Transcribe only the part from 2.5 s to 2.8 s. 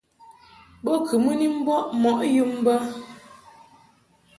bə.